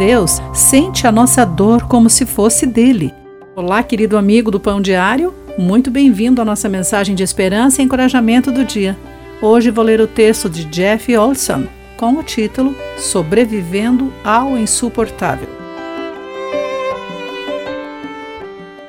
[0.00, 3.12] Deus sente a nossa dor como se fosse dele.
[3.54, 8.50] Olá, querido amigo do Pão Diário, muito bem-vindo à nossa mensagem de esperança e encorajamento
[8.50, 8.96] do dia.
[9.42, 11.66] Hoje vou ler o texto de Jeff Olson
[11.98, 15.50] com o título Sobrevivendo ao Insuportável.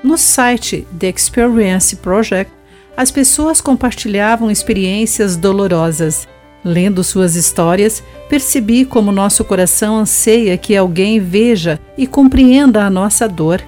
[0.01, 2.53] No site The Experience Project,
[2.95, 6.25] as pessoas compartilhavam experiências dolorosas.
[6.63, 13.27] Lendo suas histórias, percebi como nosso coração anseia que alguém veja e compreenda a nossa
[13.27, 13.61] dor.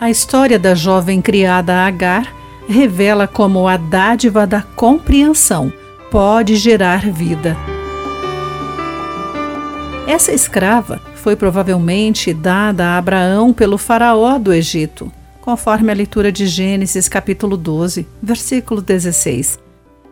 [0.00, 2.32] A história da jovem criada Agar
[2.68, 5.72] revela como a dádiva da compreensão
[6.10, 7.56] pode gerar vida.
[10.06, 15.12] Essa escrava foi provavelmente dada a Abraão pelo faraó do Egito
[15.48, 19.58] conforme a leitura de Gênesis capítulo 12, versículo 16.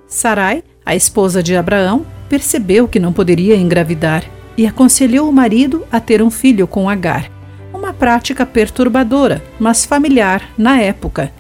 [0.09, 4.24] Sarai, a esposa de Abraão, percebeu que não poderia engravidar
[4.56, 7.30] e aconselhou o marido a ter um filho com Agar,
[7.73, 11.32] uma prática perturbadora, mas familiar na época.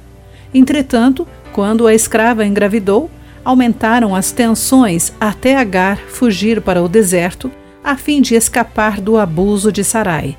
[0.52, 3.10] Entretanto, quando a escrava engravidou,
[3.44, 7.50] aumentaram as tensões até Agar fugir para o deserto
[7.82, 10.36] a fim de escapar do abuso de Sarai.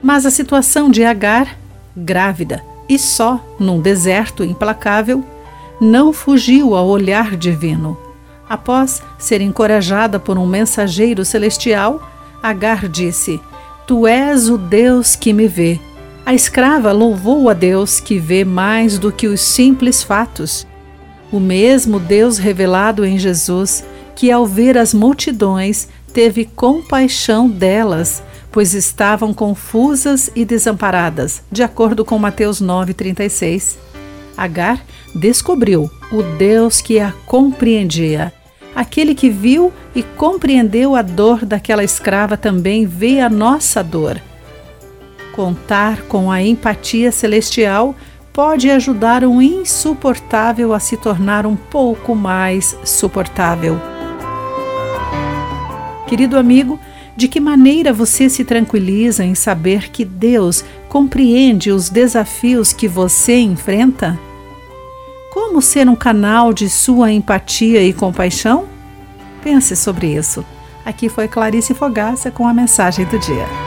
[0.00, 1.58] Mas a situação de Agar,
[1.96, 5.24] grávida, e só, num deserto implacável,
[5.80, 7.96] não fugiu ao olhar divino.
[8.48, 13.40] Após ser encorajada por um mensageiro celestial, Agar disse:
[13.86, 15.80] Tu és o Deus que me vê.
[16.24, 20.66] A escrava louvou a Deus que vê mais do que os simples fatos.
[21.32, 28.22] O mesmo Deus revelado em Jesus, que ao ver as multidões teve compaixão delas
[28.56, 33.76] pois estavam confusas e desamparadas, de acordo com Mateus 9,36.
[34.36, 34.80] Agar
[35.14, 38.32] descobriu o Deus que a compreendia.
[38.74, 44.20] Aquele que viu e compreendeu a dor daquela escrava também vê a nossa dor.
[45.34, 47.94] Contar com a empatia celestial
[48.32, 53.80] pode ajudar um insuportável a se tornar um pouco mais suportável.
[56.06, 56.78] Querido amigo,
[57.16, 63.38] de que maneira você se tranquiliza em saber que Deus compreende os desafios que você
[63.38, 64.18] enfrenta?
[65.32, 68.66] Como ser um canal de sua empatia e compaixão?
[69.42, 70.44] Pense sobre isso.
[70.84, 73.65] Aqui foi Clarice Fogaça com a mensagem do dia.